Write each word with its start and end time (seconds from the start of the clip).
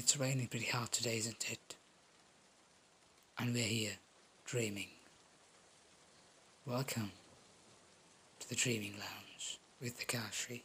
It's 0.00 0.16
raining 0.16 0.46
pretty 0.46 0.66
hard 0.66 0.92
today, 0.92 1.16
isn't 1.16 1.50
it? 1.50 1.74
And 3.36 3.52
we're 3.52 3.64
here, 3.64 3.94
dreaming. 4.44 4.90
Welcome 6.64 7.10
to 8.38 8.48
the 8.48 8.54
Dreaming 8.54 8.92
Lounge 8.92 9.58
with 9.82 9.98
Takashi. 9.98 10.60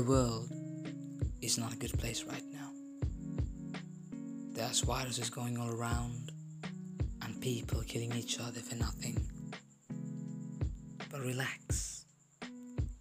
The 0.00 0.06
world 0.06 0.48
is 1.42 1.58
not 1.58 1.74
a 1.74 1.76
good 1.76 1.92
place 1.98 2.24
right 2.24 2.42
now. 2.50 2.70
There's 4.48 4.80
viruses 4.80 5.28
going 5.28 5.58
all 5.58 5.68
around 5.68 6.32
and 7.20 7.38
people 7.42 7.82
killing 7.86 8.14
each 8.14 8.40
other 8.40 8.60
for 8.60 8.76
nothing. 8.76 9.20
But 11.10 11.20
relax. 11.20 12.06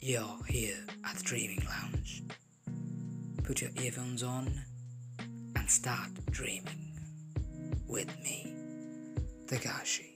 You're 0.01 0.43
here 0.49 0.75
at 1.05 1.15
the 1.15 1.23
Dreaming 1.23 1.65
Lounge. 1.69 2.23
Put 3.45 3.61
your 3.61 3.71
earphones 3.81 4.21
on 4.21 4.51
and 5.55 5.71
start 5.71 6.09
dreaming 6.31 6.99
with 7.87 8.13
me, 8.21 8.53
Takashi. 9.45 10.08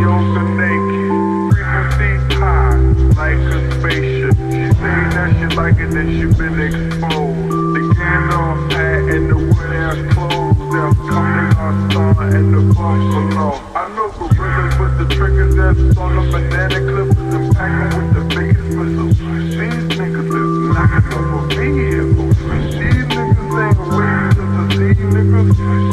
Yoga 0.00 0.42
naked. 0.58 1.52
Frequency 1.52 2.10
high, 2.36 2.76
like 3.16 3.42
a 3.54 3.58
spaceship. 3.72 4.36
She 4.36 4.64
saying 4.80 5.10
that 5.14 5.30
she 5.36 5.46
like 5.56 5.78
it, 5.78 5.90
then 5.90 6.08
she 6.14 6.26
been 6.36 6.58
exposed. 6.60 7.66
Gandalf 7.96 8.70
hat 8.72 9.08
and 9.14 9.24
the 9.30 9.36
wood 9.36 9.72
ass 9.72 9.98
clothes. 10.12 10.56
They're 10.72 10.94
coming 11.08 11.50
outside 11.56 12.34
and 12.34 12.48
the. 12.54 12.60
I 13.74 13.88
know 13.94 14.08
the 14.10 15.06
on 15.98 16.10
the 16.16 16.22
banana 16.30 16.78
with 17.96 18.10
the 18.14 18.22
biggest. 18.34 18.68
These 19.56 19.84
niggas 19.96 20.32
is. 20.36 20.52
These 21.56 23.06
niggas 23.06 23.52
ain't 23.60 23.86
niggas 25.16 25.85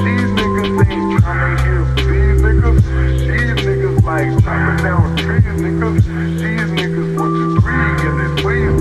like 4.54 4.78
chopping 4.78 4.84
down 4.84 5.18
trees, 5.18 5.44
niggas. 5.44 6.04
These 6.40 6.72
niggas 6.72 7.20
want 7.20 7.34
to 7.34 7.68
and 8.08 8.20
they 8.20 8.42
please, 8.42 8.73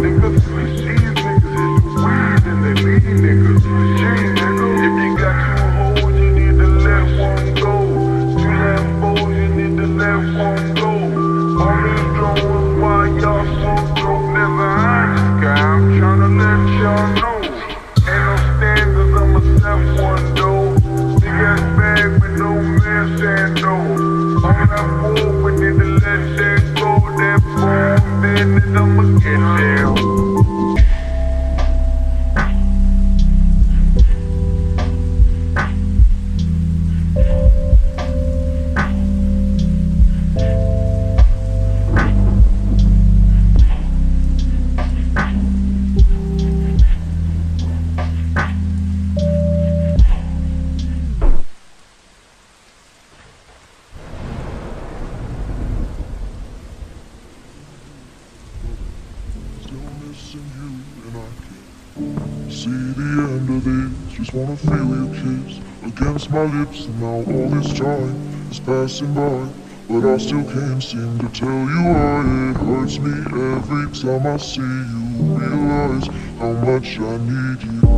my 66.49 66.59
lips, 66.59 66.87
and 66.87 67.01
now 67.01 67.07
all 67.07 67.49
this 67.51 67.73
time 67.79 68.51
is 68.51 68.59
passing 68.61 69.15
by. 69.15 69.49
But 69.89 70.05
I 70.15 70.19
still 70.19 70.45
can't 70.45 70.83
seem 70.83 71.19
to 71.19 71.29
tell 71.29 71.49
you 71.49 71.83
why 71.85 72.51
it 72.51 72.57
hurts 72.57 72.99
me 72.99 73.13
every 73.13 73.93
time 73.93 74.27
I 74.27 74.37
see 74.39 74.61
you. 74.61 75.03
Realize 75.39 76.07
how 76.39 76.53
much 76.53 76.99
I 76.99 77.17
need 77.19 77.63
you, 77.63 77.92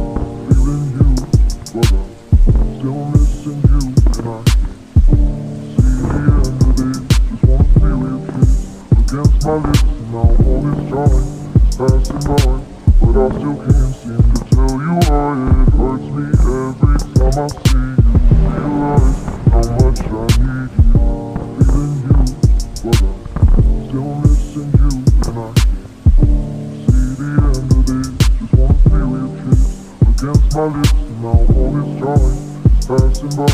my 30.55 30.67
lips, 30.67 30.93
now 31.21 31.35
all 31.35 31.71
this 31.75 31.91
time 32.01 32.31
is 32.31 32.87
passing 32.87 33.35
by. 33.35 33.51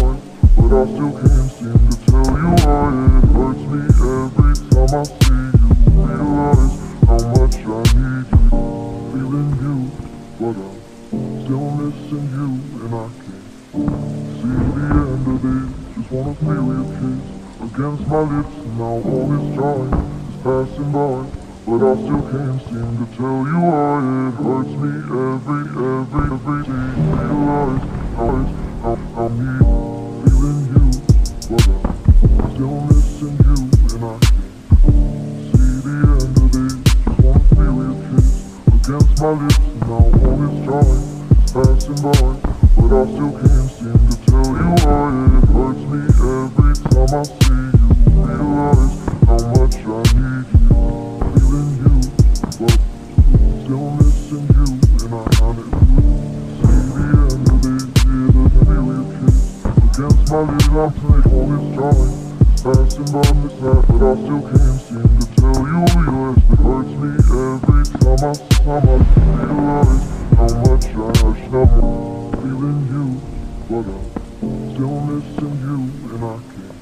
But 0.57 0.73
I 0.76 0.85
still 0.85 1.12
can't 1.16 1.49
seem 1.50 1.80
to 1.88 1.95
tell 2.04 2.28
you 2.28 2.50
why 2.61 2.85
it 2.90 3.25
hurts 3.33 3.64
me 3.71 3.80
every 3.88 4.54
time 4.69 4.92
I 4.92 5.02
see 5.09 5.40
you. 5.40 5.64
Realize 5.97 6.76
how 7.09 7.21
much 7.33 7.57
I 7.57 7.80
need 7.97 8.28
you, 8.30 8.45
feeling 9.12 9.52
you, 9.64 9.76
but 10.40 10.57
I'm 10.61 10.76
still 11.40 11.69
missing 11.80 12.26
you, 12.37 12.49
and 12.80 12.92
I 12.92 13.09
can't 13.16 13.49
see 14.37 14.57
the 14.76 14.85
end 14.92 15.25
of 15.25 15.38
this. 15.40 15.69
Just 15.97 16.09
wanna 16.12 16.35
feel 16.37 16.66
your 16.69 16.88
kiss 17.00 17.25
against 17.64 18.04
my 18.09 18.21
lips, 18.21 18.57
now 18.76 19.00
all 19.09 19.25
this 19.30 19.47
time 19.57 19.90
is 20.28 20.37
passing 20.45 20.90
by. 20.92 21.39
But 21.70 21.86
I 21.86 21.94
still 22.02 22.20
can't 22.22 22.60
seem 22.66 22.98
to 22.98 23.06
tell 23.16 23.46
you 23.46 23.60
why 23.62 24.02
it 24.26 24.34
hurts 24.42 24.74
me 24.74 24.90
every, 25.06 25.62
every, 25.70 26.24
every 26.34 26.62
day. 26.66 27.00
This 61.50 61.67
time. 61.76 62.10
Passing 62.60 63.08
by 63.10 63.25
me 63.32 63.49
sad, 63.58 63.82
but 63.89 64.02
I 64.04 64.15
still 64.21 64.43
can't 64.45 64.78
seem 64.86 65.10
to 65.19 65.26
tell 65.34 65.60
you 65.67 65.82
yours. 66.06 66.39
It 66.39 66.60
hurts 66.60 66.95
me 67.00 67.10
every 67.30 67.84
time 67.91 68.21
I 68.21 68.36
time 68.60 68.86
I 68.86 68.99
realize 69.41 70.04
how 70.36 70.50
much 70.60 70.86
I 70.86 71.08
hurt. 71.19 71.41
I'm 71.50 71.71
feeling 72.41 72.80
you, 72.93 73.06
but 73.69 73.86
I'm 73.89 74.54
still 74.71 74.97
missing 75.08 75.56
you, 75.67 75.78
and 76.10 76.23
I 76.23 76.36
can't 76.50 76.78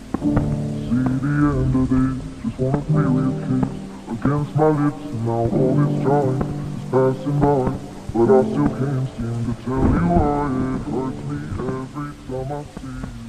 see 0.84 1.06
the 1.22 1.32
end 1.48 1.74
of 1.78 1.86
this. 1.88 2.16
Just 2.42 2.56
wanna 2.58 2.82
feel 2.82 3.12
your 3.18 3.34
kiss 3.46 3.70
against 4.12 4.52
my 4.56 4.68
lips, 4.68 5.04
and 5.06 5.22
now 5.24 5.44
all 5.46 5.72
this 5.78 5.94
time 6.04 6.38
is 6.42 6.84
passing 6.90 7.38
by. 7.38 7.62
But 8.12 8.28
I 8.34 8.42
still 8.50 8.68
can't 8.68 9.06
seem 9.16 9.38
to 9.46 9.54
tell 9.62 9.84
you 9.94 10.06
why 10.18 10.50
it 10.58 10.82
hurts 10.90 11.20
me 11.28 11.38
every 11.58 12.10
time 12.26 12.50
I 12.52 12.64
see 12.80 12.88
you. 12.88 13.27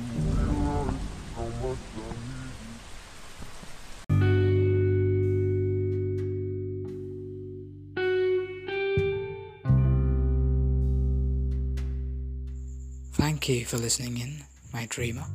Thank 13.12 13.50
you 13.50 13.66
for 13.66 13.78
listening 13.78 14.20
in, 14.20 14.44
my 14.72 14.86
dreamer. 14.90 15.26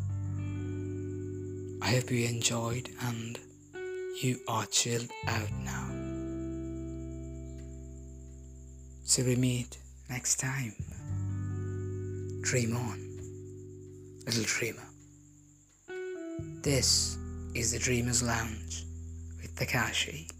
I 1.83 1.91
hope 1.91 2.11
you 2.11 2.27
enjoyed 2.27 2.89
and 3.03 3.39
you 4.23 4.39
are 4.49 4.65
chilled 4.65 5.11
out 5.29 5.51
now. 5.63 5.91
So 9.05 9.23
we 9.25 9.37
meet 9.37 9.77
next 10.09 10.37
time. 10.41 10.73
Dream 12.41 12.75
on, 12.75 12.99
little 14.25 14.45
dreamer. 14.45 14.94
This 16.65 17.19
is 17.55 17.73
the 17.73 17.79
Dreamer's 17.79 18.23
Lounge 18.23 18.87
with 19.43 19.55
Takashi. 19.55 20.34